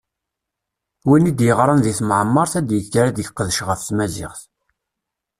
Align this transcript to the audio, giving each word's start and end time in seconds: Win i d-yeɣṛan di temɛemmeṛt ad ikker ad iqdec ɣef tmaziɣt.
Win 1.07 1.29
i 1.31 1.31
d-yeɣṛan 1.37 1.79
di 1.81 1.93
temɛemmeṛt 1.99 2.53
ad 2.59 2.69
ikker 2.79 3.05
ad 3.05 3.17
iqdec 3.23 3.59
ɣef 3.67 3.81
tmaziɣt. 3.81 4.41